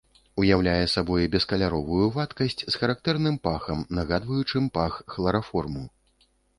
[0.43, 5.91] Уяўляе сабой бескаляровую вадкасць з характэрным пахам, нагадваючым пах хлараформу.